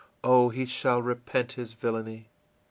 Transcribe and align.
Oh, 0.23 0.49
he 0.49 0.65
shall 0.65 0.99
repent 1.03 1.51
his 1.51 1.73
villainy! 1.73 2.29